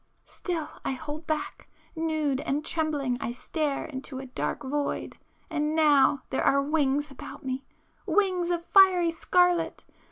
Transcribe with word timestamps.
Still 0.25 0.67
I 0.83 0.93
hold 0.93 1.27
back,—nude 1.27 2.41
and 2.41 2.65
trembling 2.65 3.19
I 3.21 3.31
stare 3.33 3.85
into 3.85 4.17
a 4.17 4.25
dark 4.25 4.63
void—and 4.63 5.75
now 5.75 6.23
there 6.31 6.43
are 6.43 6.59
wings 6.63 7.11
about 7.11 7.43
me,—wings 7.45 8.49
of 8.49 8.65
fiery 8.65 9.11
scarlet! 9.11 9.83